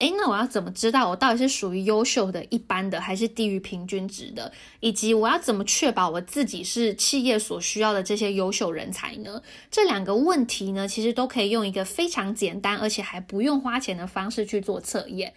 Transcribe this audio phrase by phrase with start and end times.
[0.00, 4.50] 诶，那我要怎么知道我到底是属于优秀的、一般的，还是低于平均值的？
[4.80, 9.42] 以及我要怎么确保我自己是企业所需要的这些优秀人才呢？
[9.70, 15.34] 这两个问题呢，其实都可以用一个非常简单，而且还不用花钱的方式去做测验。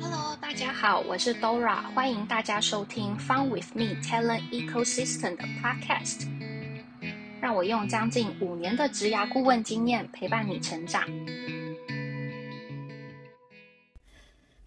[0.00, 6.26] Hello，大家好，我是 Dora，欢迎大家收听 Fun with Me Talent Ecosystem 的 Podcast，
[7.40, 11.04] 让我用将近五年的职涯顾问经验陪伴你成长。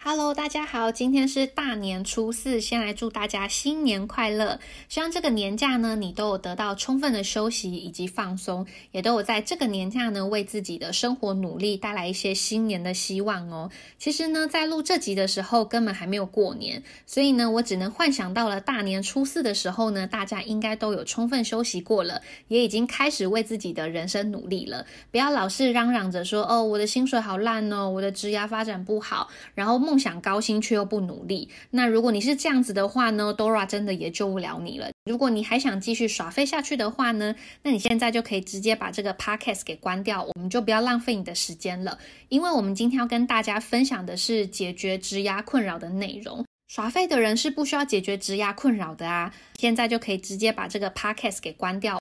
[0.08, 4.60] Hello，大家好，今天是大年初四，先来祝大家新年快乐。
[4.88, 13.72] 希望这个年假呢，你都有得到充分的休息以及放松，也都有在这个年假呢，为自己的生活努力，带来一些新年的希望哦。
[13.98, 24.86] 其实呢，在录这集的时候，根本还没有过年，所以呢，我只能幻想到了大年初四的时候呢，大家应该都有充分休息过了，也已经开始为自己的人生努力了。
[25.10, 29.95] 不要老是嚷嚷着说，哦，我的薪水好烂哦，我的职业发展不好，然后梦。
[29.98, 34.90] 想高薪却又不努力，那如果你是这样子的话呢，Dora 真的也救不了你了。
[35.06, 41.98] 如果你还想继续耍废下去的话呢，那你现在就可以直接把这个 Podcast 给关掉，我们就不要浪费你的时间了。
[42.30, 46.44] 因为我们今天要跟大家分享的是解决职压困扰的内容。
[46.68, 52.00] 耍废的人是不需要解决职压困扰的啊，现在就可以直接把这个 Podcast 给关掉。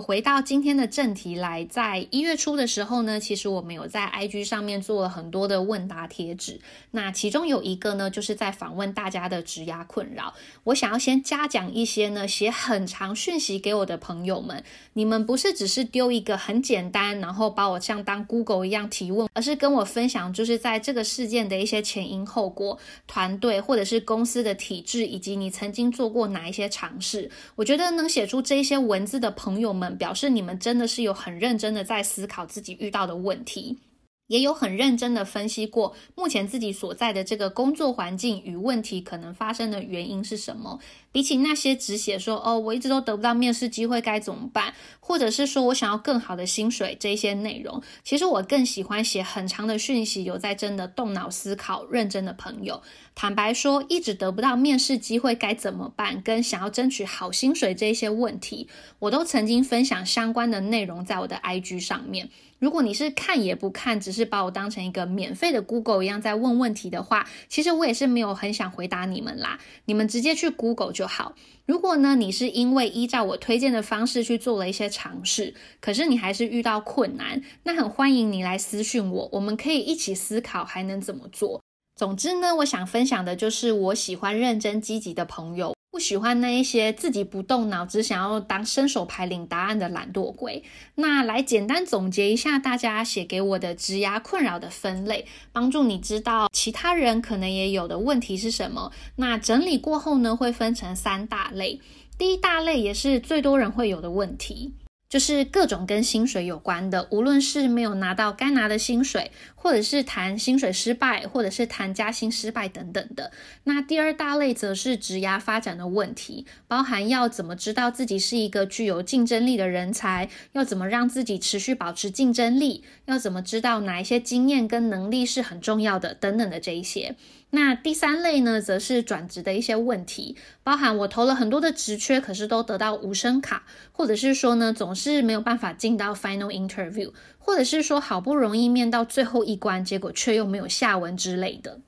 [0.00, 6.60] 回到今天的正题来，在一月初的时候呢，其实我们有在 IG 上面做了很多的问答贴纸。
[6.92, 10.32] 那其中有一个呢，就是在访问大家的职压困扰。
[10.64, 14.64] 我想要先嘉奖一些呢，写很长讯息给我的朋友们。
[14.94, 27.30] 你们不是只是丢一个很简单，然后把我像当 Google 一样提问，而是跟我分享，就是在这个事件的一些前因后果、团队或者是公司的体制，以及你曾经做过哪一些尝试。
[27.56, 29.89] 我觉得能写出这些文字的朋友们。
[29.96, 33.78] 表示你们真的是有很认真的在思考自己遇到的问题。
[34.26, 40.78] 也有很认真的分析过目前自己所在的这个工作环境与问题可能发生的原因是什么。
[41.10, 52.80] 比起那些只写说哦，我一直都得不到面试机会该怎么办，或者是说我想要更好的薪水这些内容，其实我更喜欢写很长的讯息，有在真的动脑思考、认真的朋友。
[53.14, 62.30] 坦白说，一直得不到面试机会该怎么办，跟想要争取好薪水这些问题，我都曾经分享相关的内容在我的 IG 上面。
[62.58, 69.58] 如果你是看也不看，只是把我当成一个免费的 Google 一样在问问题的话，其实我也是没有很想回答你们啦。
[69.86, 71.34] 你们直接去 Google 就好。
[71.66, 81.62] 如果呢，你是因为依照我推荐的方式去做了一些尝试，可是你还是遇到困难，那很欢迎你来私讯我，我们可以一起思考还能怎么做。
[82.00, 85.74] 总之呢，我想分享的就是我喜欢认真积极的朋友。
[85.90, 90.64] 不喜欢那一些自己不动脑，只想要当伸手牌领答案的懒惰鬼。
[90.94, 98.90] 那来简单总结一下大家写给我的职涯困扰的分类，帮助你知道其他人可能也有的问题是什么。
[99.16, 101.82] 那整理过后呢，会分成三大类。
[102.16, 104.72] 第一大类也是最多人会有的问题。
[105.10, 113.32] 就是各种跟薪水有关的，无论是没有拿到该拿的薪水，或者是谈薪水失败，或者是谈加薪失败等等的。
[113.64, 127.16] 那第二大类则是职涯发展的问题，包含要怎么知道自己是一个具有竞争力的人才，要怎么让自己持续保持竞争力，要怎么知道哪一些经验跟能力是很重要的等等的这一些。
[127.52, 141.80] 那第三类呢，则是转职的一些问题，包含我投了很多的职缺，可是都得到无声卡，或者是说呢，总是没有办法进到 final interview，或者是说好不容易面到最后一关，结果却又没有下文之类的。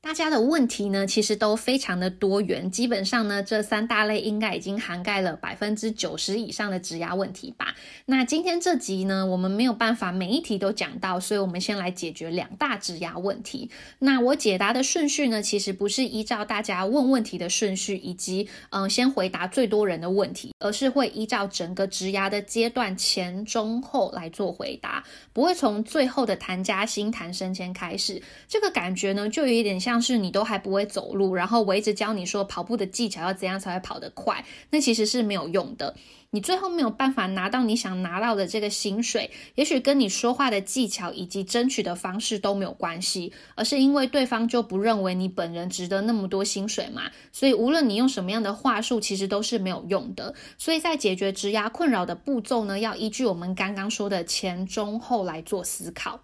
[0.00, 7.74] 大家的问题呢，其实都非常的多元，基本上呢，这三大类应该已经涵盖了百分之九十以上的职涯问题吧。
[8.06, 13.70] 那今天这集呢，我们没有办法每一题都讲到，所以我们先来解决两大职涯问题。
[13.98, 28.22] 那我解答的顺序呢，其实不是依照大家问问题的顺序，以及嗯，先回答最多人的问题，而是会依照整个职涯的阶段前、中、后来做回答，不会从最后的谈加薪、谈升迁开始。
[28.46, 29.87] 这个感觉呢，就有一点像。
[29.88, 35.94] 像是你都还不会走路，然后我一直教你说跑步的技巧要怎样才会跑得快，那其实是没有用的。
[36.30, 47.04] 你最后没有办法拿到你想拿到的这个薪水，也许跟你说话的技巧以及争取的方式都没有关系，而是因为对方就不认为你本人值得那么多薪水嘛。
[47.32, 50.34] 所以无论你用什么样的话术，其实都是没有用的。
[50.58, 56.20] 所以在解决职压困扰的步骤呢，要依据我们刚刚说的前中后来做思考。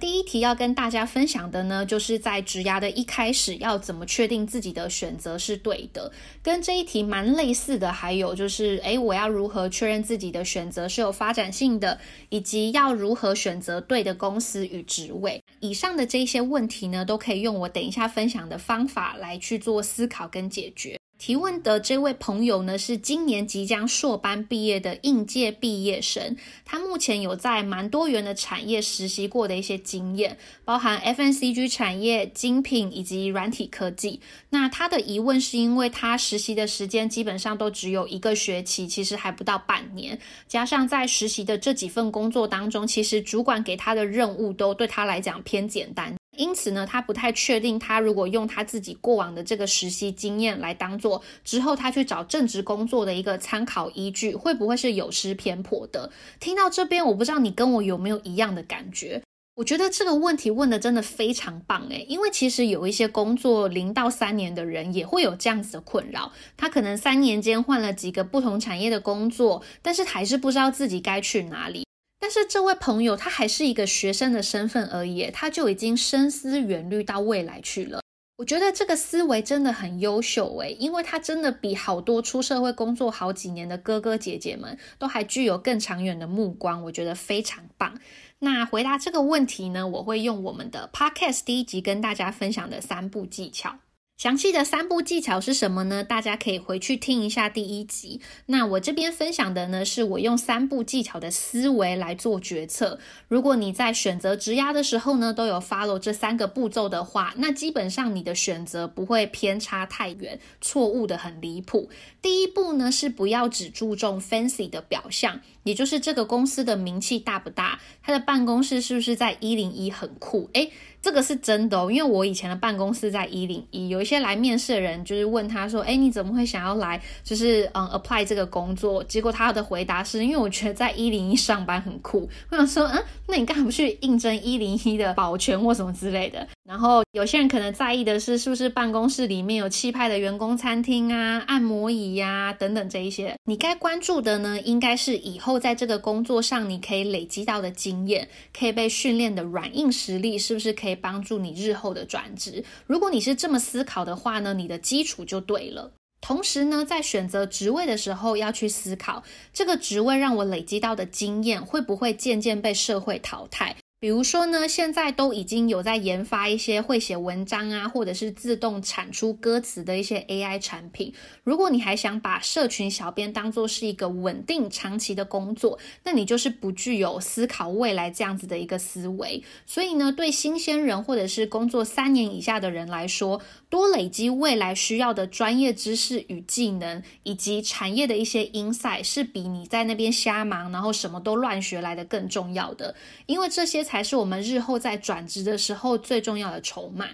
[0.00, 6.10] 第一题要跟大家分享的呢，就是在职涯的一开始要怎么确定自己的选择是对的，
[6.42, 7.92] 跟这一题蛮类似的。
[7.92, 12.00] 还有就是，诶，我要如何确认自己的选择是有发展性的，
[12.30, 15.42] 以及要如何选择对的公司与职位。
[15.60, 20.99] 以上的这些问题呢，都可以用我等一下分享的方法来去做思考跟解决。
[21.20, 26.34] 提问的这位朋友呢，是今年即将硕班毕业的应届毕业生。
[26.64, 34.18] 他目前有在蛮多元的产业实习过的一些经验，包含 FNCG 产业、精品以及软体科技。
[34.48, 40.18] 那他的疑问是因为他实习的时间基本上都只有一个学期，其实还不到半年，
[40.48, 46.19] 加上在实习的这几份工作当中，其实主管给他的任务都对他来讲偏简单。
[46.36, 56.10] 因此呢，他不太确定，他如果用他自己过往的这个实习经验来当做之后他去找正职工作的一个参考依据，会不会是有失偏颇的？
[56.38, 59.22] 听到这边，我不知道你跟我有没有一样的感觉？
[59.56, 71.84] 我觉得这个问题问的真的非常棒诶，因为其实有一些工作零到三年的人也会有这样子的困扰，他可能三年间换了几个不同产业的工作，但是还是不知道自己该去哪里。
[72.20, 78.00] 但是这位朋友他还是一个学生的身份而已，他就已经深思远虑到未来去了。
[78.36, 87.98] 我觉得这个思维真的很优秀诶，因为他真的比好多出社会工作好几年的哥哥姐姐们都还具有更长远的目光，我觉得非常棒。
[88.38, 93.80] 那回答这个问题呢，我会用我们的 podcast 第一集跟大家分享的三步技巧。
[94.20, 96.04] 详细的三步技巧是什么呢？
[96.04, 98.20] 大家可以回去听一下第一集。
[98.44, 102.98] 那我这边分享的呢，是我用三步技巧的思维来做决策。
[103.28, 111.88] 如果你在选择直押的时候呢，都有 follow 这三个步骤的话，那基本上你的选择不会偏差太远，错误的很离谱。
[112.20, 120.50] 第一步呢，是不要只注重 fancy 的表象，也就是这个公司的名气大不大，它的办公室是不是在一零一很酷？
[120.52, 120.70] 诶，
[121.02, 127.00] 这个是真的哦，因为我以前的办公室在一零一，有一些来面试的人就是问他说：“哎，你怎么会想要来？
[127.24, 143.34] 就是嗯，apply 这个工作？”结果他的回答是：“因为我觉得在一零一上班很酷。”我想说：“嗯，那你干嘛不去应征一零一的保全或什么之类的？”然后有些人可能在意的是，是不是办公室里面有气派的员工餐厅啊、按摩椅呀等等这一些。
[143.46, 152.64] 你该关注的呢，应该是以后在这个工作上你可以累积到的经验，可以被训练的软硬实力，是不是可以帮助你日后的转职？
[152.86, 155.92] 如果你是这么思考的话呢，你的基础就对了。
[156.20, 159.22] 同时呢，在选择职位的时候，要去思考
[159.54, 163.76] 这个职位让我累积到的经验，会不会渐渐被社会淘汰。
[164.00, 171.12] 比如说呢，现在都已经有在研发一些会写文章啊，或者是自动产出歌词的一些 AI 产品。
[171.44, 179.44] 如果你还想把社群小编当做是一个稳定长期的工作，那你就是不具有思考未来这样子的一个思维。
[179.66, 192.94] 所以呢，对新鲜人或者是工作三年以下的人来说，多累积未来需要的专业知识与技能，以及产业的一些 insight，是比你在那边瞎忙，然后什么都乱学来的更重要的。
[193.26, 193.84] 因为这些。
[193.90, 197.08] 才是我们日后在转职的时候最重要的筹码。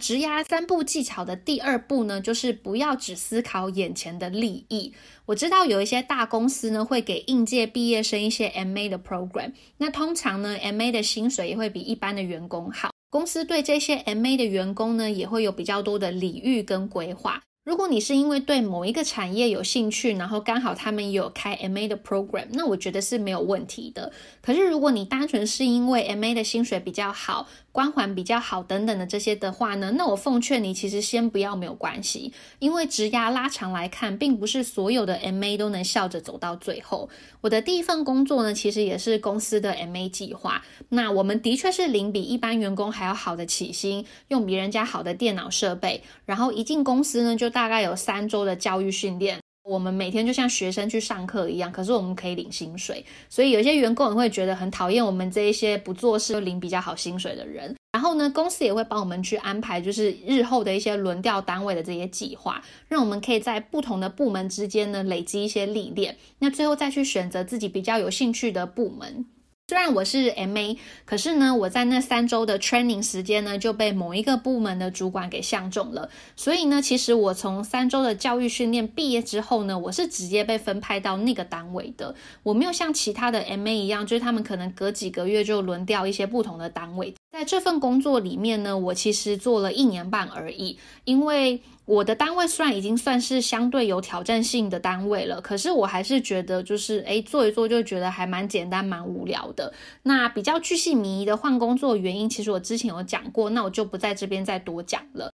[0.00, 4.94] 职涯三步技巧的第二步呢，就是不要只思考眼前的利益。
[5.26, 12.90] 我知道有一些大公司呢，会给应届毕业生一些 MA 的 program，那通常呢，MA 的薪水也会比一般的员工好。
[13.10, 17.42] 公司对这些 MA 的员工呢，也会有比较多的礼遇跟规划。
[17.62, 24.10] 如果你是因为对某一个产业有兴趣，然后刚好他们有开 MA 的 program，那我觉得是没有问题的。
[24.40, 37.08] 可是如果你单纯是因为 MA 的薪水比较好，光环比较好等等的这些的话呢，那我奉劝你其实先不要没有关系，因为职涯拉长来看，并不是所有的 MA 都能笑着走到最后。
[37.40, 49.38] 我的第一份工作呢，其实也是公司的 MA 计划，那我们的确是领比一般员工还要好的起薪，用比人家好的电脑设备，然后一进公司呢，就大概有三周的教育训练。
[49.70, 57.76] 我们每天就像学生去上课一样，可是我们可以领薪水，所以有些员工也会觉得很讨厌我们这一些不做事领比较好薪水的人。
[57.92, 69.24] 然后呢，公司也会帮我们去安排，就是日后的一些轮调单位的这些计划，让我们可以在不同的部门之间呢累积一些历练，那最后再去选择自己比较有兴趣的部门。
[69.70, 76.10] 虽然我是 M A，可是呢，我在那三周的 training 时间呢，就被某一个部门的主管给相中了。
[76.34, 82.12] 所以呢，其实我从三周的教育训练毕业之后呢，我是直接被分派到那个单位的。
[82.42, 87.14] 我没有像其他的 M A 一样，就是他们可能隔几个月就轮调一些不同的单位。
[87.30, 91.62] 在这份工作里面呢，我其实做了一年半而已，因为。
[91.90, 99.74] 我的单位虽然已经算是相对有挑战性的单位了，可是我还是觉得就是诶做一做就觉得还蛮简单、蛮无聊的。
[100.04, 105.32] 那比较巨细迷的换工作原因，其实我之前有讲过，那我就不在这边再多讲了。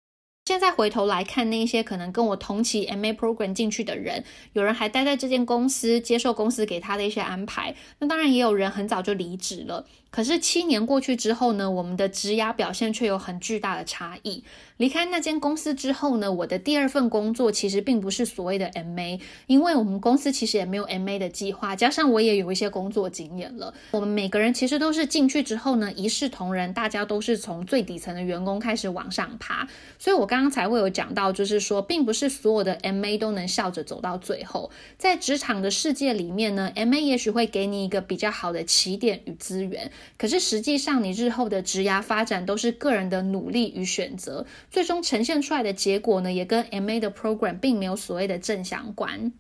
[0.47, 7.77] 现在回头来看，那些可能跟我同期 MA program 进去的人，有人还待在这间公司，接受公司给他的一些安排。
[8.01, 9.87] 那当然也有人很早就离职了。
[10.11, 14.43] 可是七年过去之后呢，我们的职涯表现却有很巨大的差异。
[14.77, 23.73] 离开那间公司之后呢，我的第二份工作其实并不是所谓的 MA，因为我们公司其实也没有 MA 的计划，加上我也有一些工作经验了。
[23.93, 29.69] 我们每个人其实都是进去之后呢，一视同仁，大家都是从最底层的员工开始往上爬。
[29.99, 34.71] 所以我刚刚才会有讲到，就是说，并不是所有的 MA 都能笑着走到最后。
[34.99, 39.93] 在职场的世界里面呢，MA 也许会给你一个比较好的起点与资源。
[40.19, 49.33] 可是实际上，你日后的职涯发展都是个人的努力与选择，最终呈现出来的结果呢，也跟 MA 的 program 并没有所谓的正相关。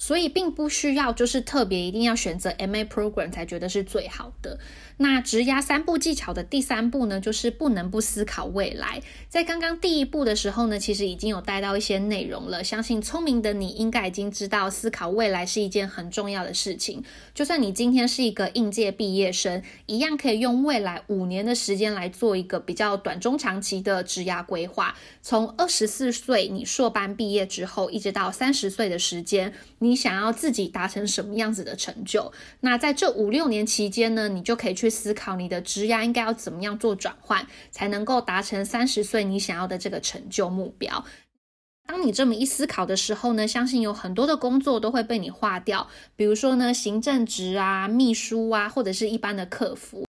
[0.00, 4.60] 所以并不需要，就是特别一定要选择 MA program 才觉得是最好的。
[5.00, 9.00] 那职压三步技巧的第三步呢，就是不能不思考未来。
[9.28, 12.64] 在刚刚第一步的时候呢，其实已经有带到一些内容了。
[12.64, 17.04] 相信聪明的你应该已经知道，思考未来是一件很重要的事情。
[17.32, 24.96] 就算你今天是一个应届毕业生，一样可以用未来五年的时间来做一个比较短中长期的职涯规划。
[25.22, 32.32] 从二十四岁你硕班毕业之后，一直到三十岁的时间，你想要自己达成什么样子的成就？
[32.62, 34.87] 那在这五六年期间呢，你就可以去。
[34.88, 41.04] 思考你的职涯应该要怎么样做转换，才能够达成三十岁你想要的这个成就目标。
[41.86, 50.07] 当你这么一思考的时候呢，相信有很多的工作都会被你划掉，比如说呢，行政职啊、秘书啊，或者是一般的客服。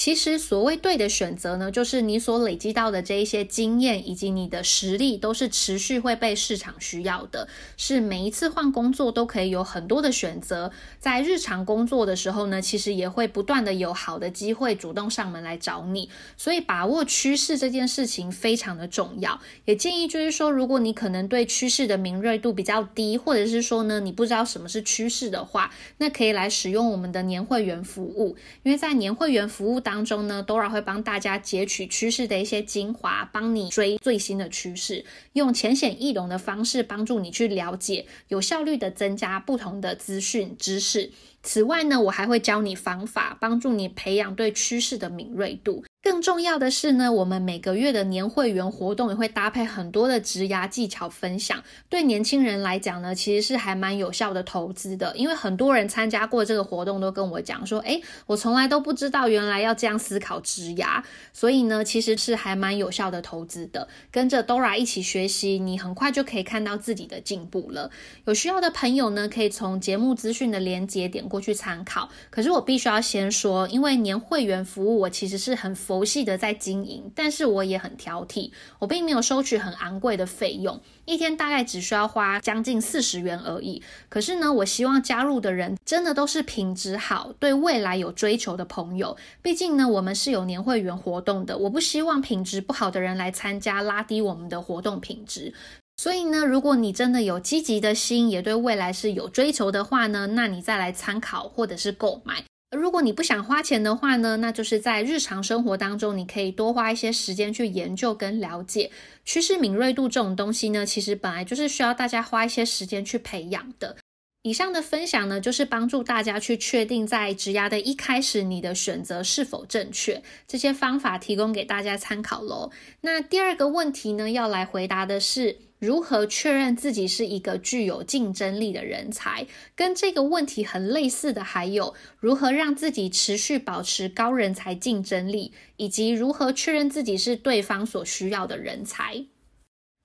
[0.00, 7.46] 其实所谓对的选择呢，就是你所累积到的这一些经验以及你的实力，都是持续会被市场需要的。
[7.76, 16.08] 是每一次换工作都可以有很多的选择，在日常工作的时候呢，其实也会不断的有好的机会主动上门来找你。
[16.38, 19.38] 所以把握趋势这件事情非常的重要。
[19.66, 29.78] 也建议就是说，如果你可能对趋势的敏锐度比较低，或者是说呢，你不知道什么是趋势的话，那可以来使用我们的年会员服务，因为在年会员服务。
[29.90, 41.10] 当中呢，Dora 会帮大家截取趋势的一些精华，帮你追最新的趋势，用浅显易懂的方式帮助你去了解，有效率的增加不同的资讯知识。
[41.42, 45.84] 此外呢，我还会教你方法，帮助你培养对趋势的敏锐度。
[46.02, 51.62] 更重要的是呢，我们每个月的年会员活动也会搭配很多的职涯技巧分享。
[51.90, 55.14] 对年轻人来讲呢，其实是还蛮有效的投资的。
[55.14, 61.02] 因为很多人参加过这个活动，都跟我讲说：“诶，我从来都不知道原来要这样思考职涯。”
[61.34, 63.86] 所以呢，其实是还蛮有效的投资的。
[64.10, 67.90] 跟着 Dora 一起学习，你很快就可以看到自己的进步了。
[68.24, 72.10] 有需要的朋友呢，可以从节目资讯的连接点过去参考。
[72.28, 75.70] 可是我必须要先说，因为年会员服务，我其实是很。
[75.70, 83.82] 佛系的在经营，但是我也很挑剔，我并没有收取很昂贵的费用，一天大概只需要花将近四十元而已。
[84.08, 89.16] 可是呢，我希望加入的人真的都是品质好、对未来有追求的朋友。
[89.40, 95.54] 毕竟呢，我们是有年会员活动的，我不希望品质不好的人来参加，拉低我们的活动品质。
[96.00, 102.42] 所以呢，如果你真的有积极的心，也对未来是有追求的话呢，那你再来参考或者是购买。
[102.74, 108.90] 如果你不想花钱的话呢，那就是在日常生活当中，你可以多花一些时间去研究跟了解
[109.26, 110.86] 趋势敏锐度这种东西呢。
[110.86, 113.94] 其实本来就是需要大家花一些时间去培养的。
[114.42, 120.22] 以上的分享呢，就是帮助大家去确定在职涯的一开始，你的选择是否正确。
[120.48, 122.70] 这些方法提供给大家参考喽。
[123.02, 125.56] 那第二个问题呢，要来回答的是。
[125.80, 129.46] 如何确认自己是一个具有竞争力的人才？
[129.74, 139.24] 跟这个问题很类似的，还有如何让自己持续保持高人才竞争力，以及如何确认自己是对方所需要的人才。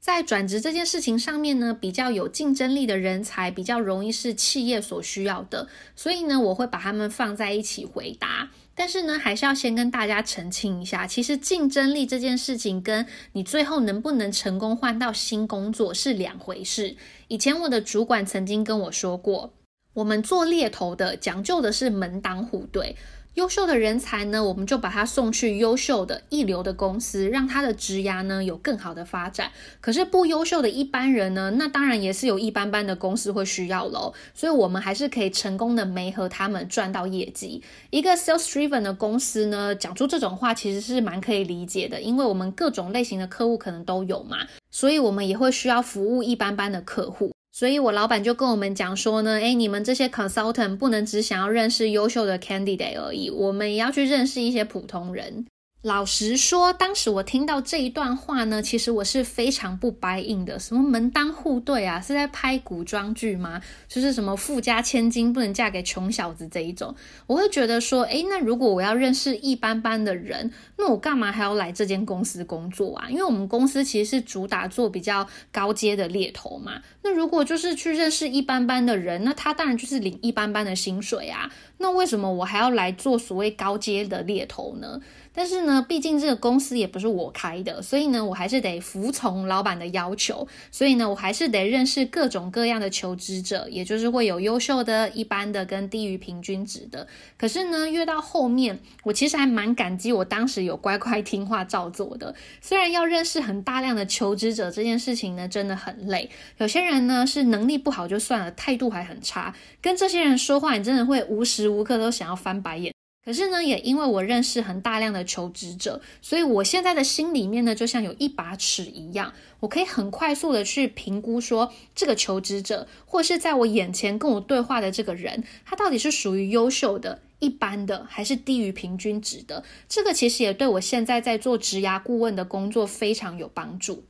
[0.06, 8.52] 在转职这件事情上面呢，比较有竞争力的人才比较容易是企业所需要的，所以呢，我会把他们放在一起回答。
[8.76, 16.96] 但是呢，还是要先跟大家澄清一下，其实竞争力这件事情跟你最后能不能成功换到新工作是两回事。
[17.28, 19.54] 以前我的主管曾经跟我说过，
[19.96, 22.96] 我们做猎头的讲究的是门当户对。
[23.36, 29.52] 优秀的人才呢，我们就把他送去优秀的一流的公司，让他的职涯呢有更好的发展。
[29.82, 34.14] 可是不优秀的一般人呢，那当然也是有一般般的公司会需要喽。
[34.34, 37.62] 所以，我们还是可以成功的没和他们赚到业绩。
[37.90, 44.38] 一个 sales driven 的公司呢，讲出这种话其实是蛮可以理解的，因为我们各种类型的客户可能都有嘛，
[44.72, 47.35] 所以我们也会需要服务一般般的客户。
[47.58, 55.46] 所以我老板就跟我们讲说呢，哎，你们这些 consultant 不能只想要认识优秀的 candidate 而已，我们也要去认识一些普通人。
[55.86, 60.58] 老实说，当时我听到这一段话呢，其实我是非常不白应的。
[60.58, 63.62] 什么门当户对啊，是在拍古装剧吗？
[63.88, 66.96] 就是什么富家千金不能嫁给穷小子这一种，
[67.28, 73.08] 我会觉得说，诶，那如果我要认识一般般的人，那我干嘛还要来这间公司工作啊？
[73.08, 76.82] 因为我们公司其实是主打做比较高阶的猎头嘛。
[77.04, 81.52] 那如果就是去认识一般般的人，那他当然就是领一般般的薪水啊。
[81.78, 85.00] 那为什么我还要来做所谓高阶的猎头呢？
[85.36, 90.48] 但是呢，毕竟这个公司也不是我开的，所以呢，我还是得服从老板的要求。
[90.72, 97.06] 所以呢，我还是得认识各种各样的求职者，也就是会有优秀的、一般的跟低于平均值的。
[97.38, 102.34] 可是呢，越到后面，我其实还蛮感激我当时有乖乖听话照做的。
[102.62, 106.30] 虽然要认识很大量的求职者这件事情呢，真的很累。
[106.60, 112.95] 有些人呢是能力不好就算了，态度还很差，跟这些人说话，你真的会无时无刻都想要翻白眼。
[113.26, 129.64] 可是呢，也因为我认识很大量的求职者，所以我现在的心里面呢，就像有一把尺一样，我可以很快速的去评估说，这个求职者或是在我眼前跟我对话的这个人，他到底是属于优秀的、一般的，还是低于平均值的。
[129.90, 134.04] 这个其实也对我现在在做职涯顾问的工作非常有帮助。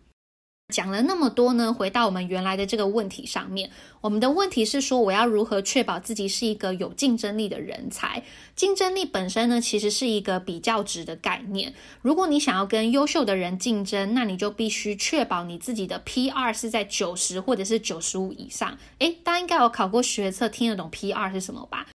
[0.73, 3.69] 讲了那么多呢，回到我们原来的这个问题上面，
[4.01, 8.23] 我们的问题是说，我要如何确保自己是一个有竞争力的人才？
[8.55, 11.73] 竞争力本身呢，其实是一个比较值的概念。
[12.01, 18.77] 如果你想要跟优秀的人竞争，那你就必须确保你自己的 PR 是在九十或者是九十五以上。
[18.99, 21.85] 诶，大家应该有考过学测，听得懂 PR 是什么吧？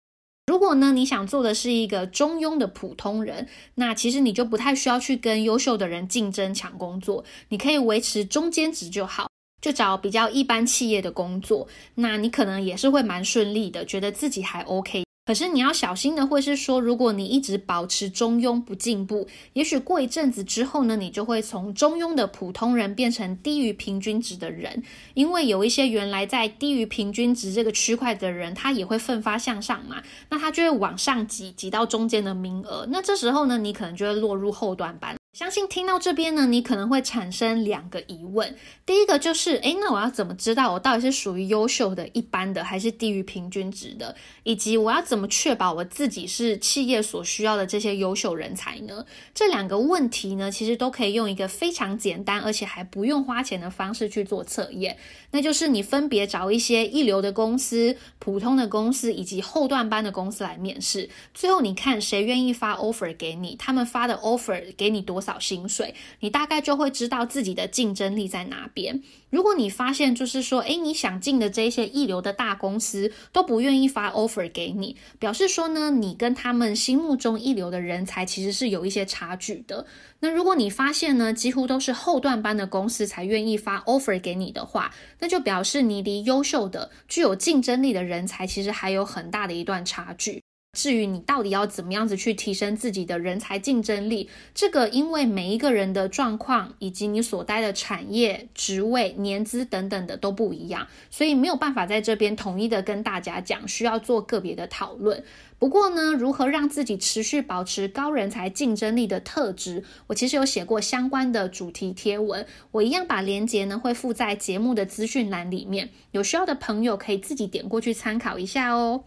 [0.50, 9.30] 如果呢，你想做的是一个中庸的普通人，那其实你就不太需要去跟优秀的人竞争抢工作，你可以维持中间值就好，
[9.62, 15.04] 就找比较一般企业的工作，那你可能也是会蛮顺利的，觉得自己还 OK。
[15.26, 24.82] 可是你要小心的会是说，如果你一直保持中庸不进步，也许过一阵子之后呢，你就会从中庸的普通人变成低于平均值的人，
[25.14, 35.19] 因为有一些原来在低于平均值这个区块的人，他也会奋发向上嘛，那他就会往上挤，挤到中间的名额，那这时候呢，你可能就会落入后段班。
[35.32, 38.52] 相信听到这边呢，你可能会产生两个疑问。
[38.84, 44.16] 第一个就是，诶，那我要怎么知道我到底是属于优秀的、一般的，还是低于平均值的？
[44.42, 49.06] 以及我要怎么确保我自己是企业所需要的这些优秀人才呢？
[49.32, 54.96] 这两个问题呢，其实都可以用一个非常简单，而且还不用花钱的方式去做测验。
[55.30, 65.19] 那就是你分别找一些一流的公司、普通的公司以及后段班的公司来面试，最后你看谁愿意发 offer 给你，他们发的 offer 给你多。
[65.20, 69.02] 少薪水，你大概就会知道自己的竞争力在哪边。
[69.30, 79.86] 如果你发现就是说，诶，你想进的这些一流的大公司都不愿意发 offer 给你，表示说呢，你跟他们心目中一流的人才其实是有一些差距的。
[80.20, 90.42] 那如果你发现呢，几乎都是后段班的公司才愿意发 offer 给你的话，那就表示你离优秀的、具有竞争力的人才其实还有很大的一段差距。
[90.72, 105.22] 至于你到底要怎么样子去提升自己的人才竞争力，这个因为每一个人的状况以及你所待的产业、职位、年资等等的都不一样，所以没有办法在这边统一的跟大家讲，需要做个别的讨论。
[105.58, 119.04] 不过呢，如何让自己持续保持高人才竞争力的特质，我其实有写过相关的主题贴文，我一样把链接呢会附在节目的资讯栏里面，有需要的朋友可以自己点过去参考一下哦。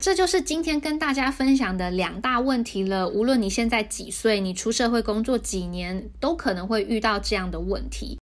[0.00, 3.08] 这就是今天跟大家分享的两大问题了。
[3.08, 8.17] 无论你现在几岁，你出社会工作几年，都可能会遇到这样的问题。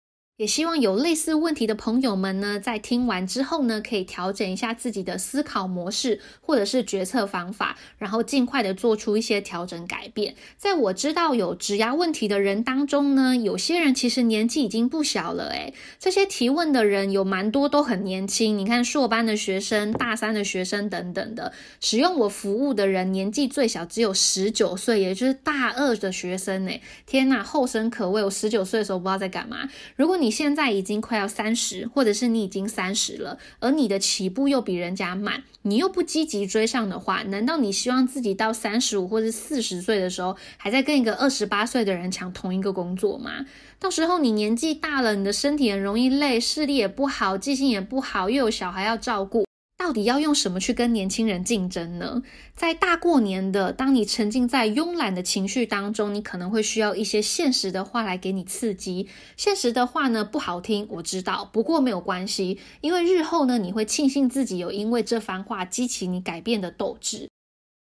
[0.42, 10.34] 也希望有类似问题的朋友们呢，在听完之后呢，可以调整一下自己的思考模式或者是决策方法，然后尽快的做出一些调整改变。
[10.58, 26.72] 在我知道有质押问题的人当中呢，有些人其实年纪已经不小了，诶，这些提问的人有蛮多都很年轻，你看硕班的学生、大三的学生等等的，使用我服务的人年纪最小只有十九岁，也就是大二的学生呢。
[27.06, 28.24] 天呐，后生可畏！
[28.24, 29.70] 我十九岁的时候不知道在干嘛。
[29.96, 43.46] 如果你现在已经快要三十，或者是你已经三十了，而你的起步又比人家慢，你又不积极追上的话，难道你希望自己到三十五或者四十岁的时候，还在跟一个二十八岁的人抢同一个工作吗？
[43.78, 49.51] 到时候你年纪大了，你的身体很容易累，视力也不好，记性也不好，又有小孩要照顾。
[49.82, 52.22] 到底要用什么去跟年轻人竞争呢？
[52.54, 59.08] 在大过年的，当你沉浸在慵懒的情绪当中，你可能会需要一些现实的话来给你刺激。
[59.36, 67.28] 现实的话呢，不好听，我知道，不过没有关系，因为日后呢，你会庆幸自己有因为这番话激起你改变的斗志。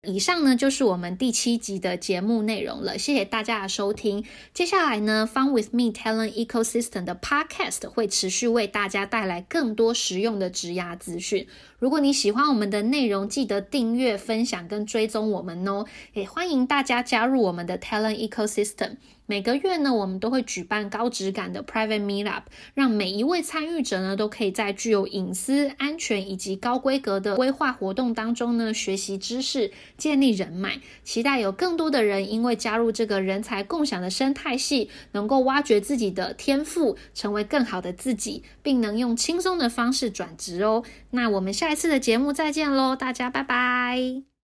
[0.05, 4.25] 以上呢就是我们第七集的节目内容了，谢谢大家的收听。
[4.53, 11.47] 接下来呢，Fun with Me Talent Ecosystem 的 Podcast 会持续为大家带来更多实用的职涯资讯。
[11.79, 15.85] 如果你喜欢我们的内容，记得订阅、分享跟追踪我们哦。
[16.11, 18.97] 也欢迎大家加入我们的 Talent Ecosystem。
[19.33, 22.43] 每个月呢，我们都会举办高质感的 private meetup，
[22.75, 30.79] 让每一位参与者呢，都可以在具有隐私、安全以及高规格的规划活动当中呢，学习知识、建立人脉。
[31.03, 40.83] 期待有更多的人因为加入这个人才共享的生态系，能够挖掘自己的天赋，成为更好的自己，并能用轻松的方式转职哦。
[41.09, 44.32] 那我们下一次的节目再见喽，大家拜拜。